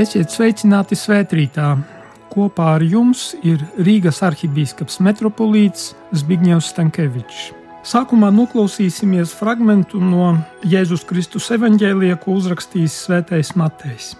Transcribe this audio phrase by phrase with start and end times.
[0.00, 1.74] Esiet sveicināti svētkrītā!
[2.32, 7.40] Kopā ar jums ir Rīgas arhibīskaps metropolīts Zbigņevs Stankevičs.
[7.84, 10.30] Sākumā noklausīsimies fragment no
[10.64, 14.14] Jēzus Kristus evanģēlija, ko uzrakstījis Svētais Matejs.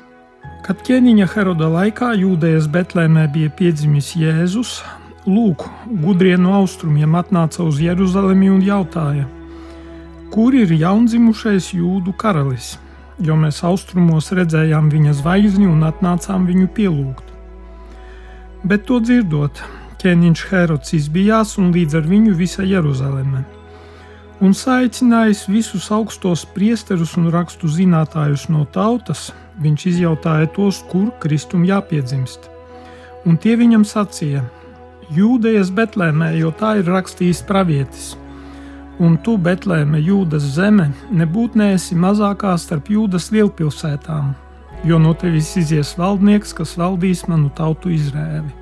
[0.67, 4.83] Kad ķēniņa Heroda laikā Jūdejas Betlēmē bija piedzimis Jēzus,
[5.25, 5.65] lūk,
[6.05, 9.25] gudrie no austrumiem atnāca uz Jeruzalemi un jautāja,
[10.35, 12.75] kur ir jaundzimušais jūdu karalis,
[13.21, 17.27] jo mēs austrumos redzējām viņa zvaigzni un atnācām viņu pielūgt.
[18.65, 19.63] Bet to dzirdot,
[20.01, 23.45] ķēniņš Herods izbijās un līdz ar viņu visa Jeruzaleme.
[24.41, 29.29] Un saicinājis visus augstos priesterus un rakstu zinātājus no tautas,
[29.61, 32.49] viņš izjautāja tos, kur Kristum jāpiedzimst.
[33.29, 34.47] Un tie viņam sacīja:
[35.13, 38.15] Jūdejas Betlēmē, jo tā ir rakstījis pravietis
[39.01, 44.35] un tu, Betlēme, Jūdas zeme, nebūtu neesi mazākā starp Jūdas lielpilsētām,
[44.85, 48.53] jo no tevis izies valdnieks, kas valdīs manu tautu Izrēli.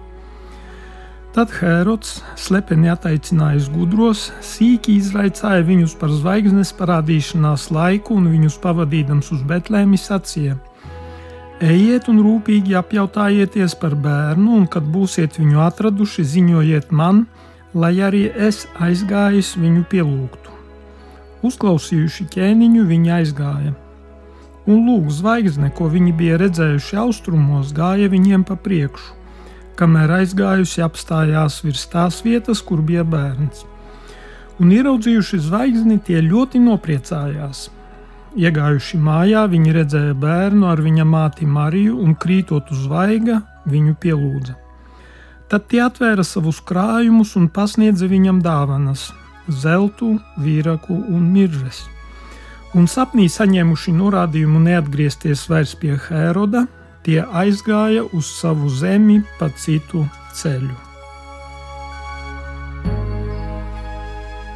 [1.36, 9.28] Tad Hērods, slepeni attaicinājis gudros, sīki izraicāja viņus par zvaigznes parādīšanās laiku un viņus pavadīdams
[9.36, 10.56] uz Betlēmi sacīja:
[11.62, 17.26] Ejiet un rūpīgi apjautājieties par bērnu, un kad būsiet viņu atraduši, ziņojiet man,
[17.74, 20.54] lai arī es aizgājis viņu pielūgtu.
[21.44, 23.74] Uzklausījuši ķēniņu, viņi aizgāja.
[24.68, 29.14] Un lūk, zvaigzne, ko viņi bija redzējuši austrumos, gāja viņiem pa priekšu,
[29.78, 33.64] kamēr aizgājusi apstājās virs tās vietas, kur bija bērns.
[34.58, 37.68] Un ieraudzījuši zvaigzni, tie ļoti nopriecājās.
[38.38, 44.67] Iegājuši mājā, viņi redzēja bērnu ar viņa māti Mariju un krītot uz zvaigza, viņu pielūdza.
[45.48, 49.12] Tad tie atvēra savus krājumus un pasniedza viņam dāvanas-
[49.62, 51.86] zeltu, vīraku un miržas.
[52.76, 56.66] Un sapnī saņēmuši norādījumu neatgriezties vairs pie Hēroda,
[57.02, 60.76] tie aizgāja uz savu zemi pa citu ceļu.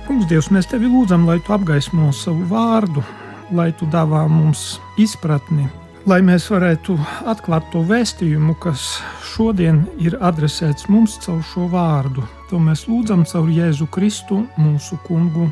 [0.06, 3.03] Kungs, Dievs, mēs tevi lūdzam, lai tu apgaismo savu vārdu,
[3.50, 5.71] lai tu dāvā mums izpratni
[6.07, 6.97] lai mēs varētu
[7.31, 9.01] atklāt to vēstījumu, kas
[9.33, 12.25] šodien ir adresēts mums caur šo vārdu.
[12.51, 15.51] To mēs lūdzam caur Jēzu Kristu, mūsu kungu.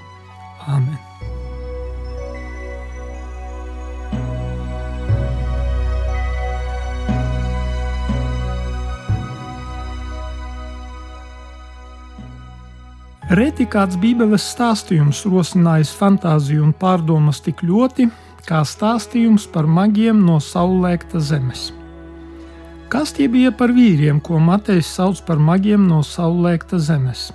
[0.66, 0.98] Āmen!
[13.30, 18.08] Reti kāds Bībeles stāstījums rosinājis fantāziju un pārdomas tik ļoti,
[18.46, 21.70] kā stāstījums par magiem no saulēkta zemes.
[22.90, 27.28] Kas tie bija par vīriem, ko Matejs sauc par magiem no saulēkta zemes?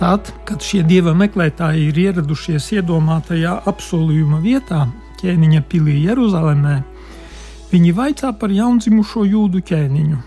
[0.00, 4.86] Tad, kad šie dieva meklētāji ir ieradušies iedomātajā apsolījuma vietā,
[5.20, 6.78] ķēniņa pilī Jeruzalemē,
[7.74, 10.22] viņi vaicā par jaundzimušo jūdu ķēniņu.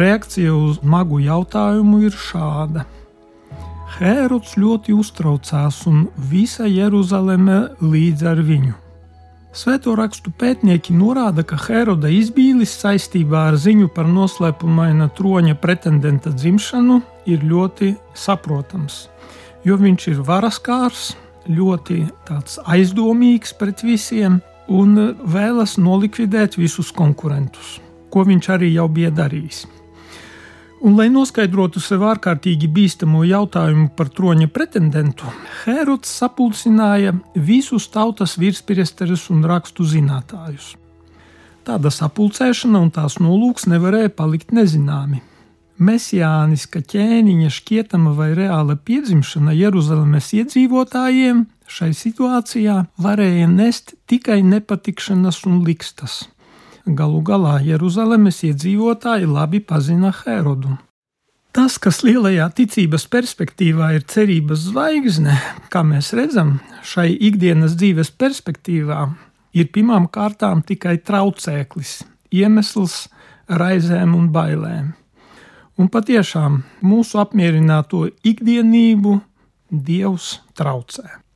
[0.00, 2.88] Reakcija uz magu jautājumu ir šāda.
[3.98, 8.87] Hērods ļoti uztraucās, un visa Jeruzaleme līdz ar viņu.
[9.48, 17.00] Svēto rakstu pētnieki norāda, ka Heroda izbīlis saistībā ar ziņu par noslēpumaina troņa pretendenta dzimšanu
[17.32, 19.06] ir ļoti saprotams,
[19.64, 21.08] jo viņš ir varaskārs,
[21.48, 22.02] ļoti
[22.68, 24.94] aizdomīgs pret visiem un
[25.24, 27.78] vēlas nolikvidēt visus konkurentus,
[28.12, 29.64] ko viņš arī jau bija darījis.
[30.78, 35.26] Un, lai noskaidrotu sev ārkārtīgi bīstamo jautājumu par troņa pretendentu,
[35.64, 40.76] Hērods sapulcināja visus tautas virspriesterus un rakstu zinātājus.
[41.66, 45.18] Tāda sapulcēšana un tās nolūks nevarēja palikt nezināmi.
[45.82, 55.62] Mesijāniska ķēniņa šķietama vai reāla piedzimšana Jeruzalemes iedzīvotājiem šai situācijā varēja nest tikai nepatikšanas un
[55.66, 56.24] likstas.
[56.96, 60.76] Galu galā Jeruzalemes iedzīvotāji labi pazina Herodu.
[61.52, 65.34] Tas, kas lielajā ticības perspektīvā ir cerības zvaigzne,
[65.72, 69.02] kā mēs redzam, šai ikdienas dzīves perspektīvā,
[69.52, 72.02] ir pirmām kārtām tikai traucēklis,
[72.32, 73.08] iemesls
[73.48, 74.92] raizēm un bailēm.
[75.78, 79.18] Un patiešām mūsu apmierināto ikdienību
[79.68, 81.27] Dievs traucē.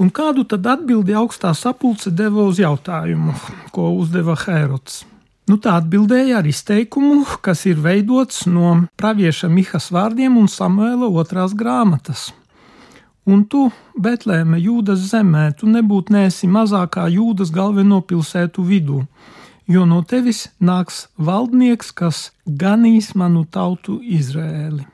[0.00, 3.34] Un kādu tad atbildi augstā sapulce deva uz jautājumu,
[3.74, 5.02] ko uzdeva Hērods?
[5.50, 11.52] Nu, tā atbildēja ar izteikumu, kas ir veidots no pravieša Mihas vārdiem un Samuēla otrās
[11.58, 12.30] grāmatas.
[13.26, 13.66] Un tu,
[13.98, 19.02] Betlēme, Jūdas zemē, tu nebūtu nēsi mazākā Jūdas galveno pilsētu vidū,
[19.70, 24.91] jo no tevis nāks valdnieks, kas ganīs manu tautu Izrēli.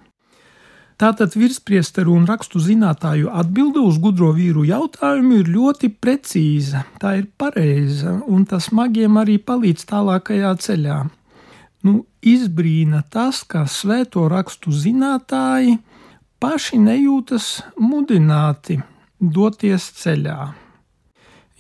[0.99, 7.29] Tātad virspriesteru un rakstu zinātāju atbilde uz gudro vīru jautājumu ir ļoti precīza, tā ir
[7.39, 10.97] pareiza, un tas magiem arī palīdz tālākajā ceļā.
[11.87, 15.77] Nu, izbrīna tas, ka svēto rakstu zinātāji
[16.43, 17.47] paši nejūtas
[17.79, 18.81] mudināti
[19.21, 20.39] doties ceļā.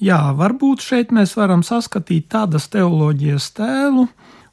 [0.02, 4.08] Jā, varbūt šeit mēs varam saskatīt tādas teoloģijas tēlu,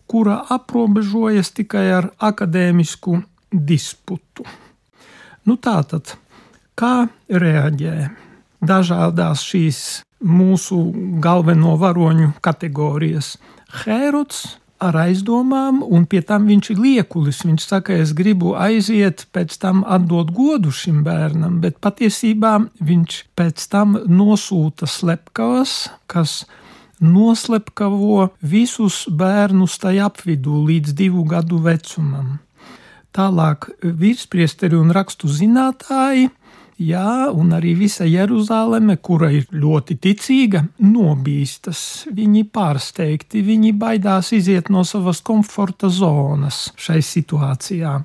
[0.05, 3.17] kura aprobežojas tikai ar akadēmisku
[3.49, 4.45] disputu.
[5.45, 6.15] Nu, tā tad,
[6.73, 7.95] kā reaģē
[8.65, 9.79] dažādās šīs
[10.25, 10.79] mūsu
[11.21, 13.35] galveno varoņu kategorijas?
[13.85, 14.45] Hērods
[14.81, 17.43] ar aizdomām, un pie tam viņš ir liekulis.
[17.47, 23.67] Viņš saka, es gribu aiziet, pēc tam atdot godu šim bērnam, bet patiesībā viņš pēc
[23.71, 26.43] tam nosūta slepkavas, kas
[26.99, 32.39] noslepkavo visus bērnus tajā apvidū līdz divu gadu vecumam.
[33.15, 36.27] Tālāk virspriesteri un rakstu zinātāji,
[36.83, 41.79] jā, un arī visa Jeruzaleme, kura ir ļoti ticīga, nobīstas.
[42.11, 47.95] Viņi pārsteigti, viņi baidās iziet no savas komforta zonas šai situācijā.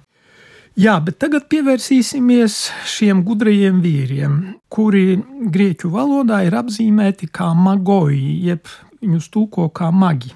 [0.78, 4.36] Jā, bet tagad pievērsīsimies šiem gudrajiem vīriem,
[4.70, 5.18] kuri
[5.50, 8.70] grieķu valodā ir apzīmēti kā magoji, jeb
[9.02, 10.30] viņus tūko kā magi.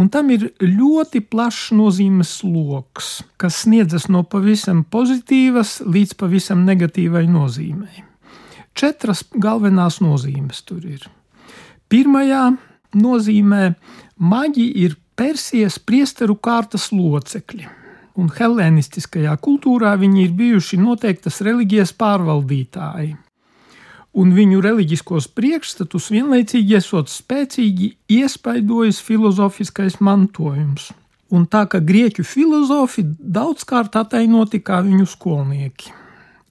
[0.00, 7.26] Un tam ir ļoti plašs nozīmes lokus, kas sniedzas no pavisam pozitīvas līdz pavisam negatīvai
[7.28, 8.06] nozīmei.
[8.72, 11.04] Četras galvenās nozīmes tur ir.
[11.92, 12.46] Pirmajā
[12.96, 13.74] nozīmē
[14.16, 17.66] maģi ir Persijas priesteru kārtas locekļi,
[18.16, 23.18] un helēnistiskajā kultūrā viņi ir bijuši noteiktas reliģijas pārvaldītāji
[24.20, 30.90] un viņu reliģiskos priekšstatus vienlaicīgi esot spēcīgi iespaidojis filozofiskais mantojums.
[31.30, 35.94] Un tā kā grieķu filozofi daudzkārt atainoti kā viņu skolnieki.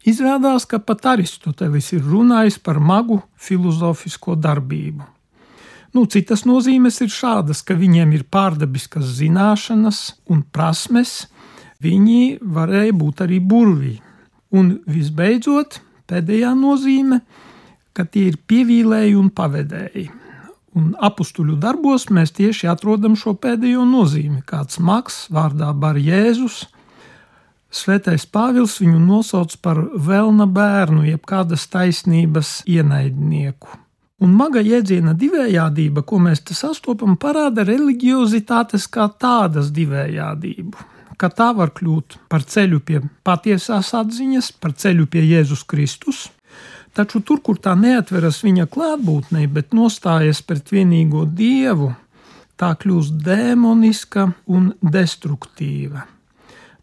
[0.07, 5.03] Izrādās, ka pat Aristotelis ir runājis par magu filozofisko darbību.
[5.93, 9.99] Nu, citas nozīmes ir šādas, ka viņiem ir pārdabiskas zināšanas
[10.29, 11.27] un prasmes,
[11.83, 13.95] viņi varēja būt arī burvī.
[14.55, 17.19] Un visbeidzot, pēdējā nozīme
[17.99, 20.07] ka tie ir pievīlēji un pavedēji.
[20.79, 24.39] Un apstuļu darbos mēs tieši atrodam šo pēdējo nozīmi.
[24.47, 26.67] Kāds maks vārdā Bar Jēzus,
[27.69, 33.69] Svētais Pāvils viņu nosauc par vēlna bērnu, jeb kādas taisnības ienaidnieku.
[34.25, 40.87] Un maga jēdziena divējādība, ko mēs te sastopam, parāda reliģiozitātes kā tādas divējādību.
[41.19, 46.25] Ka tā var kļūt par ceļu pie patiesās atziņas, par ceļu pie Jēzus Kristus,
[46.93, 51.91] Taču tur, kur tā neatveras viņa klātbūtnei, bet nostājas pret vienīgo dievu,
[52.59, 56.05] tā kļūst demoniska un destruktīva.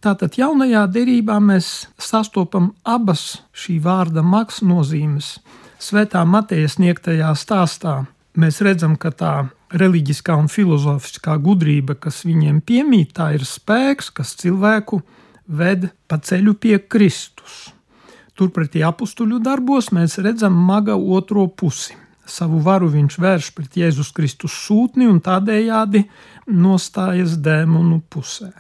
[0.00, 5.37] Tātad jaunajā derībā mēs sastopam abas šī vārda maks nozīmes.
[5.82, 8.05] Svētā Mateja sniegtajā stāstā
[8.38, 9.35] mēs redzam, ka tā
[9.75, 15.02] reliģiskā un filozofiskā gudrība, kas viņiem piemīt, tā ir spēks, kas cilvēku
[15.47, 17.75] ved pa ceļu pie Kristus.
[18.37, 21.94] Turpretī apstuļu darbos mēs redzam maga otro pusi.
[22.27, 26.03] Savu varu viņš vērš pret Jēzus Kristus sūtni un tādējādi
[26.50, 28.50] nostājas dēmonu pusē.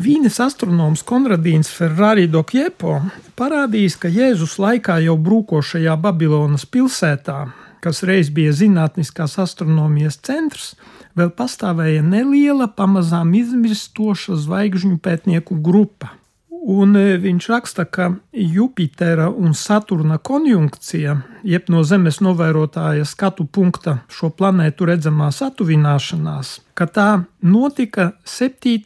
[0.00, 2.94] Vīnes astronoms Konradīns Ferrari Dokjepo
[3.36, 7.40] parādījis, ka Jēzus laikā jau brūkošajā Babilonas pilsētā,
[7.84, 10.70] kas reiz bija zinātniskās astronomijas centrs,
[11.18, 16.14] vēl pastāvēja neliela, pamazām izmirstoša zvaigžņu pētnieku grupa.
[16.60, 24.02] Un e, viņš raksta, ka Jupitera un Saturna konjunkcija, jeb no Zemes novērotāja skatu punkta
[24.12, 27.08] šo planētu redzamā satuvināšanās, ka tā
[27.40, 28.76] notika 7.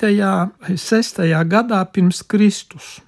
[0.62, 1.18] vai 6.
[1.50, 3.00] gadā pirms Kristus.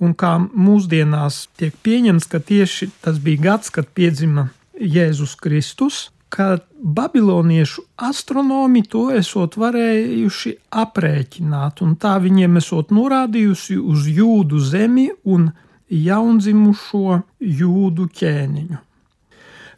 [0.00, 4.48] Un kā mūsdienās tiek pieņemts, ka tieši tas bija gads, kad piedzima
[4.80, 14.08] Jēzus Kristus, ka babiloniešu astronomi to esot varējuši aprēķināt, un tā viņiem esot norādījusi uz
[14.10, 15.52] jūdu zemi un
[15.94, 18.80] jaundzimušo jūdu ķēniņu.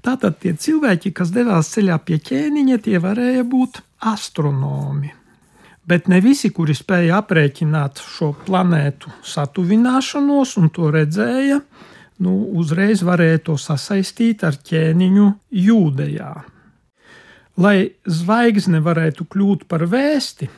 [0.06, 5.12] Tātad tie cilvēki, kas devās ceļā pie ķēniņa, tie varēja būt astronomi.
[5.86, 11.60] Bet ne visi, kuri spēja aprēķināt šo planētu satuvināšanos un to redzēja,
[12.22, 15.26] nu, uzreiz varēja to sasaistīt ar ķēniņu
[15.66, 16.32] jūdejā.
[17.56, 20.48] Lai zvaigzne varētu kļūt par vēsti,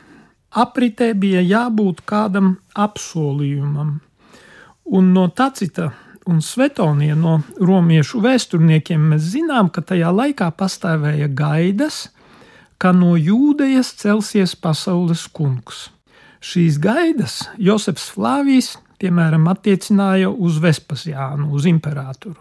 [0.59, 3.99] apritē bija jābūt kādam apsolījumam.
[4.89, 5.91] Un no Tacita
[6.29, 12.09] un Svetonija, no romiešu vēsturniekiem, mēs zinām, ka tajā laikā pastāvēja gaidas,
[12.79, 15.89] ka no jūdejas celsies pasaules kungs.
[16.39, 22.39] Šīs gaidas Josefs Flāvijs piemēram, attiecināja uz Vespasiānu, uz imperatoru.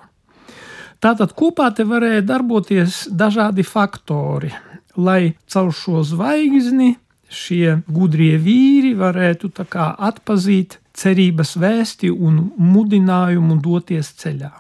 [0.99, 4.50] Tātad kopā te varēja darboties dažādi faktori,
[4.99, 6.97] lai caur šo zvaigzni
[7.31, 14.50] šie gudrie vīri varētu atpazīt cerības vēsti un mudinājumu doties ceļā.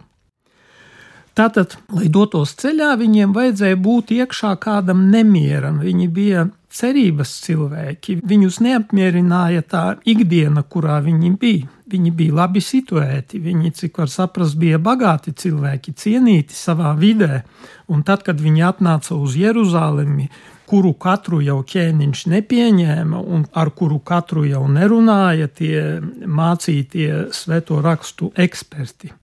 [1.38, 5.78] Tātad, lai dotos ceļā, viņiem vajadzēja būt iekšā kādam nemieram.
[5.78, 8.18] Viņi bija cerības cilvēki.
[8.26, 11.70] Viņus neapmierināja tā ikdiena, kurā viņi bija.
[11.88, 17.42] Viņi bija labi situēti, viņi, cik var saprast, bija bagāti cilvēki, cienīti savā vidē.
[17.88, 20.26] Un tad, kad viņi atnāca uz Jeruzalemi,
[20.68, 25.78] kuru katru jau ķēniņš nepieņēma un ar kuru katru jau nerunāja tie
[26.26, 29.14] mācītie svēto rakstu eksperti.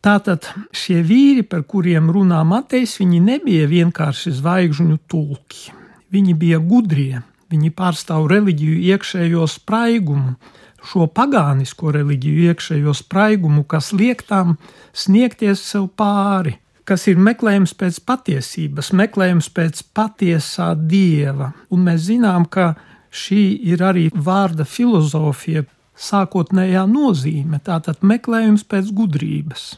[0.00, 5.74] Tātad šie vīri, par kuriem runā Matejs, viņi nebija vienkārši zvaigžņu tulki.
[6.10, 7.20] Viņi bija gudrie,
[7.52, 10.38] viņi pārstāv reliģiju iekšējo spraigumu,
[10.86, 14.56] šo pagānisko reliģiju iekšējo spraigumu, kas liek tām
[14.96, 16.56] sniegties sev pāri,
[16.88, 21.52] kas ir meklējums pēc patiesības, meklējums pēc patiesā dieva.
[21.70, 22.72] Un mēs zinām, ka
[23.10, 25.66] šī ir arī vārda filozofija,
[26.00, 29.74] sākotnējā nozīme, tātad meklējums pēc gudrības.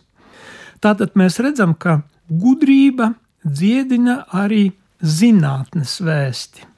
[0.82, 4.68] Tātad mēs redzam, ka gudrība dziedina arī
[5.02, 6.71] zinātnes vēsti.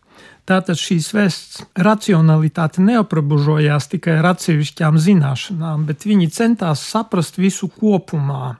[0.44, 8.58] Tātad šīs vēsts racionalitāte neaprobežojās tikai ar atsevišķām zināšanām, bet viņi centās saprast visu kopumā.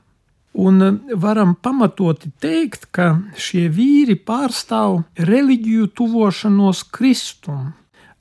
[0.55, 0.81] Un
[1.21, 7.73] varam pamatoti teikt, ka šie vīri pārstāv reliģiju tuvošanos Kristum,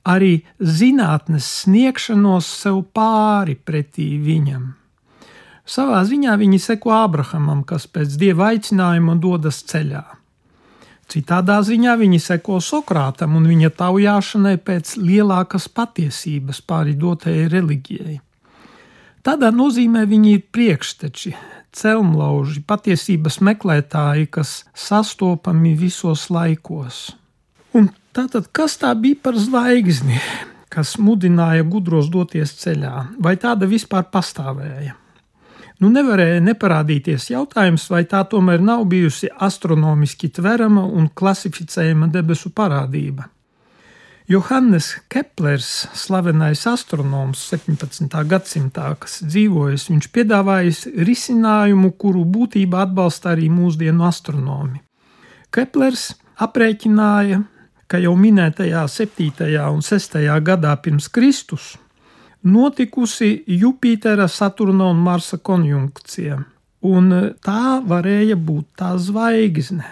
[0.04, 4.74] arī zinātnes sniegšanos sev pāri pretī viņam.
[5.64, 10.04] Savā ziņā viņi seko Ābrahamam, kas pēc dieva aicinājuma dodas ceļā.
[11.10, 18.16] Citādā ziņā viņi seko Sokrātam un viņa taujāšanai pēc lielākas patiesības pāri dotajai reliģijai.
[19.24, 21.34] Tādā nozīmē viņi ir priekšteči,
[21.74, 27.06] celmlauži, patiesības meklētāji, kas sastopami visos laikos.
[27.74, 30.20] Un tātad, kas tā bija par zvaigzni,
[30.68, 34.98] kas mudināja gudros doties ceļā, vai tāda vispār pastāvēja?
[35.82, 43.26] Nu, nevarēja neparādīties jautājums, vai tā tomēr nav bijusi astronomiski tverama un klasificējama debesu parādība.
[44.30, 48.06] Johannes Keplers, slavenais astronoms 17.
[48.30, 54.80] gadsimtā, kas dzīvojis, viņš piedāvājis risinājumu, kuru būtībā atbalsta arī mūsdienu astronomi.
[55.52, 57.42] Keplers aprēķināja,
[57.90, 59.50] ka jau minētajā 7.
[59.74, 60.16] un 6.
[60.46, 61.74] gadā pirms Kristus
[62.44, 66.38] notikusi Jupitera, Saturna un Marsa konjunkcija.
[66.84, 69.86] Un e, tā varēja būt tā zvaigzne.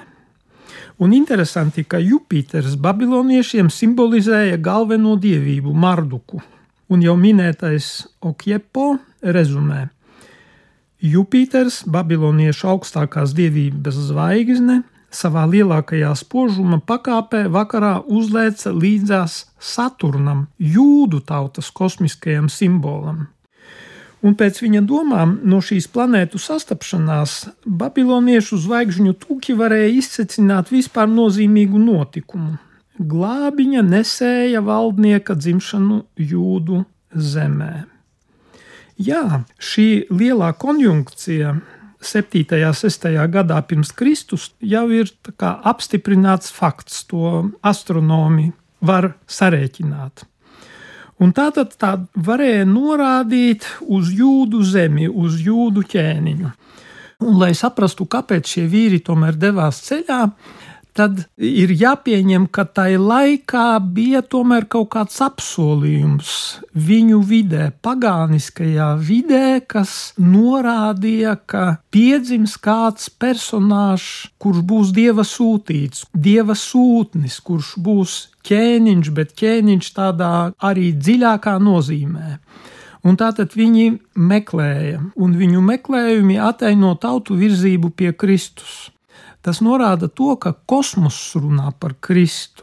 [1.03, 6.43] Un interesanti, ka Jupiters babiloniešiem simbolizēja galveno dievību Marduku,
[6.93, 7.89] un jau minētais
[8.21, 8.93] Okjepo
[9.25, 9.89] rezumē.
[11.03, 14.83] Jupiters, babiloniešu augstākās dievības zvaigzne,
[15.13, 23.29] savā lielākajā spožuma pakāpē vakarā uzlēca līdzās Saturnam, jūdu tautas kosmiskajam simbolam.
[24.23, 27.33] Un pēc viņa domām no šīs planētu sastapšanās
[27.67, 32.59] babiloniešu zvaigžņu tūki varēja izcecināt vispār nozīmīgu notikumu-
[33.13, 37.85] glābiņa nesēja valdnieka dzimšanu jūdu zemē.
[39.03, 41.57] Jā, šī lielā konjunkcija
[42.03, 42.43] 7.
[42.67, 43.07] un 6.
[43.31, 48.51] gadā pirms Kristus jau ir apstiprināts fakts, to astronomi
[48.83, 50.27] var sarēķināt.
[51.23, 56.51] Un tā tad tā varēja norādīt uz jūdu zemi, uz jūdu ķēniņu.
[57.23, 60.25] Un, lai saprastu, kāpēc šie vīri tomēr devās ceļā,
[60.97, 66.33] tad ir jāpieņem, ka tai laikā bija tomēr kaut kāds apsolījums
[66.73, 76.57] viņu vidē, pagāniskajā vidē, kas norādīja, ka piedzims kāds personāžs, kurš būs dieva sūtīts, dieva
[76.59, 82.39] sūtnis, kurš būs ķēniņš, bet ķēniņš tādā arī dziļākā nozīmē.
[83.03, 88.92] Un tātad viņi meklēja, un viņu meklējumi ataino tautu virzību pie Kristus.
[89.43, 92.63] Tas norāda to, ka kosmoss runā par Kristu,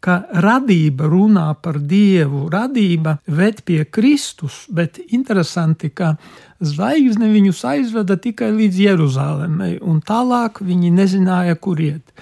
[0.00, 6.14] ka radība runā par Dievu, radība ved pie Kristus, bet interesanti, ka
[6.60, 12.12] zvaigzne viņus aizveda tikai līdz Jeruzalemei, un tālāk viņi nezināja, kur iet.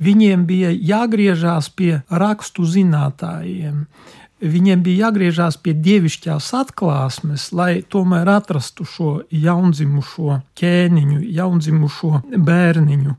[0.00, 3.86] Viņiem bija jāgriežās pie rakstu zinātājiem,
[4.42, 13.16] viņiem bija jāgriežās pie dievišķās atklāsmes, lai tomēr atrastu šo jaundzimušo ķēniņu, jaundzimušo bērniņu.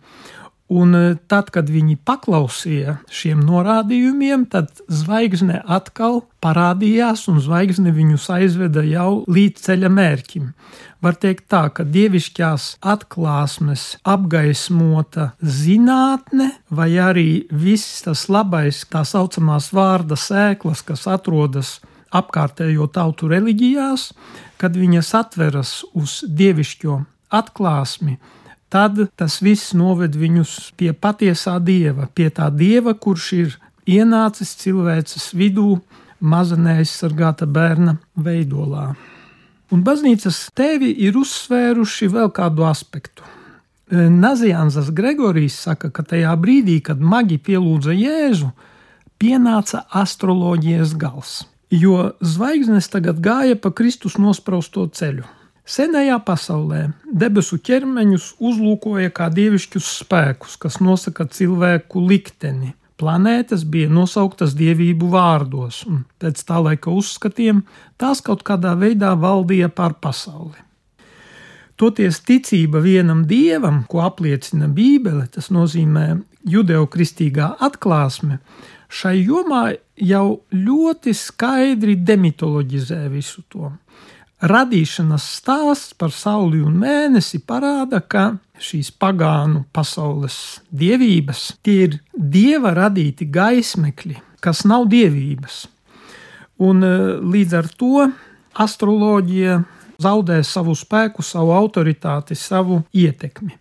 [0.67, 8.27] Un e, tad, kad viņi paklausīja šiem norādījumiem, tad zvaigzne atkal parādījās, un zvaigzne viņus
[8.36, 10.50] aizveda jau līdz ceļa mērķim.
[11.05, 19.69] Var teikt tā, ka dievišķās atklāsmes apgaismota zinātne, vai arī viss tas labais, tā saucamās
[19.71, 21.77] vārda sēklas, kas atrodas
[22.12, 24.09] apkārtējo tautu reliģijās,
[24.59, 26.97] kad viņas atveras uz dievišķo
[27.39, 28.17] atklāsmi,
[28.69, 33.55] tad tas viss noved viņus pie patiesā dieva, pie tā dieva, kurš ir
[33.88, 35.79] ienācis cilvēces vidū,
[36.19, 38.91] maza neaizsargāta bērna veidolā.
[39.71, 43.25] Un baznīcas tevi ir uzsvēruši vēl kādu aspektu.
[43.91, 48.50] Nazijāns Gregorijs saka, ka tajā brīdī, kad maģi pielūdza Jēzu,
[49.19, 51.38] pienāca astroloģijas gals,
[51.71, 55.37] jo zvaigznes tagad gāja pa Kristus nospraustu ceļu.
[55.67, 62.71] Senajā pasaulē debesu ķermeņus uzlūkoja kā dievišķus spēkus, kas nosaka cilvēku likteni.
[62.97, 67.59] Planētas bija nosauktas dievību vārdos, un pēc tā laika uzskatiem
[68.00, 70.55] tās kaut kādā veidā valdīja pār pasauli.
[71.77, 76.05] Toties ticība vienam dievam, ko apliecina Bībele, tas nozīmē
[76.47, 78.39] judeo-kristīgā atklāsme,
[78.88, 79.65] šai jomā
[80.00, 83.74] jau ļoti skaidri demitoloģizē visu to
[84.41, 92.74] radīšanas stāsts par sauli un mēnesi parāda, ka šīs pagānu pasaules dievības tie ir dieva
[92.77, 95.65] radīti gaismekļi, kas nav dievības.
[96.62, 98.08] Un e, līdz ar to
[98.58, 99.60] astroloģija
[100.01, 103.53] zaudē savu spēku, savu autoritāti, savu ietekmi.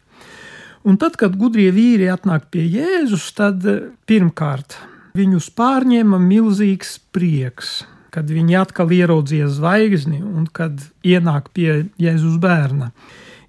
[0.86, 3.78] Un tad, kad gudrie vīri atnāk pie Jēzus, tad e,
[4.08, 4.78] pirmkārt
[5.16, 7.78] viņus pārņēma milzīgs prieks
[8.16, 12.94] kad viņi atkal ieraudzīja zvaigzni un kad ienāk pie Jēzus bērna.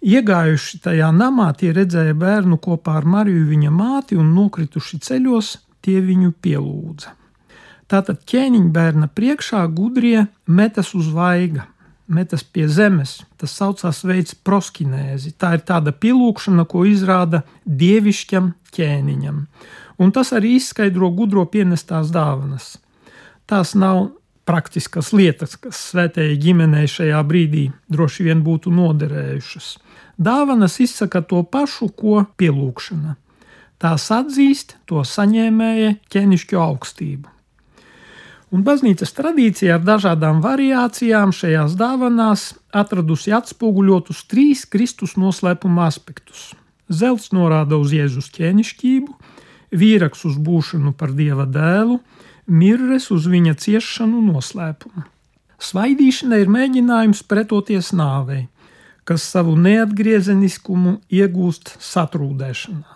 [0.04, 5.54] Iegājuši tajā namā, tie redzēja bērnu kopā ar Mariju, viņa māti, un nokrituši ceļos,
[5.88, 7.14] tie viņu pielūdza.
[7.88, 11.70] Tātad ķēniņa bērna priekšā gudrie metas uz vaiga,
[12.12, 13.22] metas pie zemes.
[13.40, 15.32] Tas saucās veids proskinēzi.
[15.40, 19.40] Tā ir tāda pielūgšana, ko izrāda dievišķam ķēniņam.
[20.04, 22.76] Un tas arī izskaidro gudro pienestās dāvanas.
[23.48, 24.10] Tās nav
[24.48, 29.70] praktiskas lietas, kas svētējai ģimenei šajā brīdī droši vien būtu noderējušas.
[30.18, 33.18] Dāvanas izsaka to pašu, ko pielūgšana.
[33.78, 37.34] Tās atzīst to saņēmēja ķēnišķo augstību.
[38.48, 46.54] Un baznīcas tradīcija ar dažādām variācijām šajās dāvanās atradusi atspoguļotus trīs Kristus noslēpuma aspektus.
[46.88, 49.12] Zelts norāda uz Jēzus ķēnišķību,
[49.76, 52.00] vīraks uz būšanu par Dieva dēlu,
[52.48, 55.06] mirres uz viņa ciešanu noslēpumu.
[55.58, 58.46] Svaidīšana ir mēģinājums pretoties nāvei,
[59.08, 62.94] kas savu neatgriezeniskumu iegūst satrūdēšanā.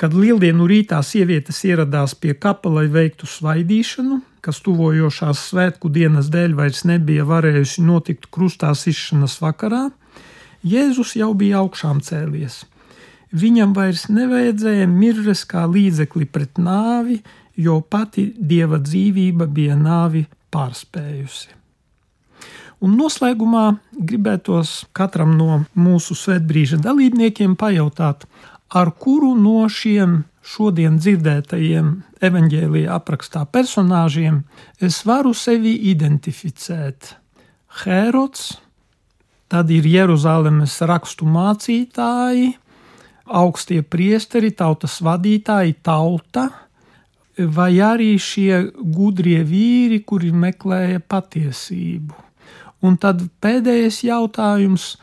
[0.00, 6.56] Kad lieldienu rītā sievietes ieradās pie kapa, lai veiktu svaidīšanu, kas tuvojošās svētku dienas dēļ
[6.56, 9.90] vairs nebija varējusi notikt krustā sišanas vakarā,
[10.60, 12.66] Jēzus jau bija augšām cēlies.
[13.32, 17.20] Viņam vairs nevajadzēja mirres kā līdzekli pret nāvi,
[17.60, 21.56] jo pati dieva dzīvība bija nāvi pārspējusi.
[22.80, 28.24] Un noslēgumā gribētos katram no mūsu svētbrīža dalībniekiem pajautāt,
[28.72, 31.90] ar kuru no šiem šodien dzirdētajiem
[32.24, 34.40] evaņģēlīja aprakstā personāžiem
[34.80, 37.14] es varu sevi identificēt.
[37.82, 38.54] Hērods,
[39.52, 42.54] tad ir Jeruzalemes rakstu mācītāji,
[43.30, 46.48] augstie priesteri, tautas vadītāji, tauta,
[47.46, 52.14] vai arī šie gudrie vīri, kuri meklēja patiesību.
[52.80, 54.94] Un tad pēdējais jautājums,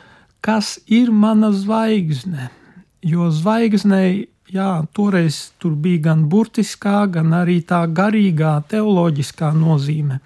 [0.41, 2.49] kas ir mana zvaigzne?
[3.05, 10.19] Jo zvaigznei, jā, toreiz tur bija gan burtiskā, gan arī tā garīgā, teoloģiskā nozīme.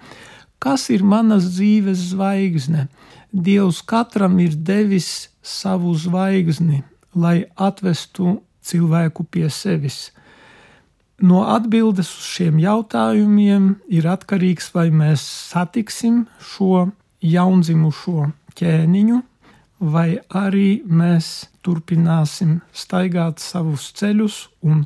[0.62, 2.86] Kas ir manas dzīves zvaigzne?
[3.32, 6.82] Dievs katram ir devis savu zvaigzni,
[7.14, 10.10] lai atvestu cilvēku pie sevis
[11.20, 16.88] no atbildes uz šiem jautājumiem ir atkarīgs, vai mēs satiksim šo
[17.22, 19.20] jaundzimušo ķēniņu,
[19.92, 24.84] vai arī mēs turpināsim staigāt savus ceļus, un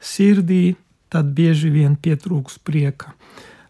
[0.00, 0.76] sirdī
[1.12, 3.14] tad bieži vien pietrūks prieka.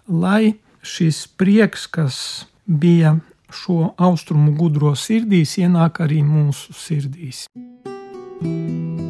[0.09, 3.19] Lai šis prieks, kas bija
[3.53, 7.47] šo austrumu gudro sirdīs, ienāk arī mūsu sirdīs.
[8.41, 9.08] thank you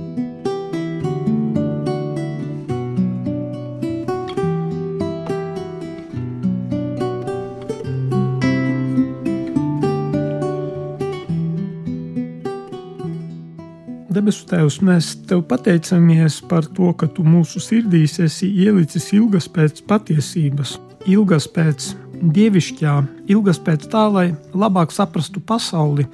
[14.18, 19.85] Debesu Tēvs, mēs Tev pateicamies par to, ka Tu mūsu sirdīs esi ielicis ilgas pēc
[19.87, 20.72] patiesības,
[21.07, 21.92] ilgas pēc
[22.35, 22.94] dievišķā,
[23.31, 24.24] ilgas pēc tā, lai
[24.59, 26.09] labāk saprastu pasauli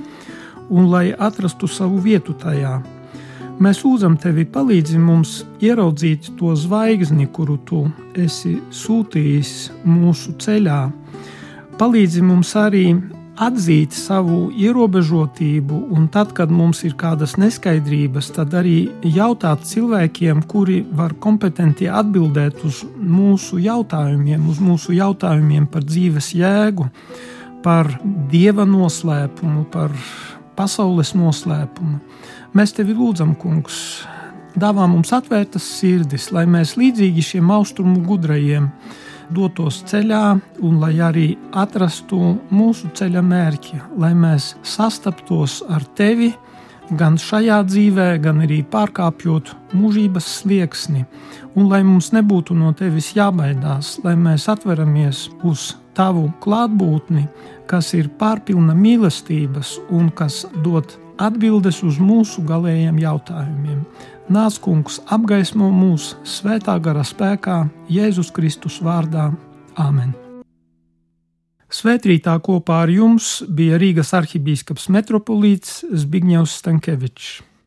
[0.69, 2.75] un lai atrastu savu vietu tajā.
[3.64, 7.87] Mēs lūdzam Tevi, palīdzi mums ieraudzīt to zvaigzni, kuru Tu
[8.21, 9.55] esi sūtījis
[9.88, 10.81] mūsu ceļā.
[11.81, 12.88] Palīdzi mums arī
[13.40, 20.83] atzīt savu ierobežotību, un tad, kad mums ir kādas neskaidrības, tad arī jautāt cilvēkiem, kuri
[20.94, 26.88] var kompetenti atbildēt uz mūsu jautājumiem, uz mūsu jautājumiem par dzīves jēgu,
[27.64, 27.90] par
[28.31, 29.94] dieva noslēpumu, par
[30.55, 31.99] pasaules noslēpumu.
[32.55, 34.05] Mēs tevi lūdzam, Kungs,
[34.55, 38.70] dāvā mums atvērtas sirdis, lai mēs līdzīgi šiem austrumu gudrajiem
[39.31, 40.25] dotos ceļā
[40.65, 46.33] un lai arī atrastu mūsu ceļa mērķi, lai mēs sastaptos ar tevi
[46.99, 51.05] gan šajā dzīvē, gan arī pārkāpjot mūžības slieksni,
[51.57, 57.25] un lai mums nebūtu no tevis jābaidās, lai mēs atveramies uz tavu klātbūtni,
[57.71, 63.85] kas ir pārpilna mīlestības un kas dod atbildes uz mūsu galējiem jautājumiem.
[64.25, 67.59] Nāc, kungs, apgaismo mūs svētā gara spēkā,
[67.93, 69.27] Jēzus Kristus vārdā.
[69.77, 70.15] Āmen!
[71.69, 77.43] Svētrītā kopā ar jums bija Rīgas arhibīskaps metropolīts Zbigņevs Stankevičs.